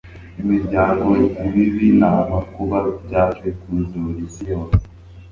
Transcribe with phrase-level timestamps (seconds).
[0.41, 1.09] imiryango
[1.45, 4.81] ibibi namakuba byaje kuzura isi yose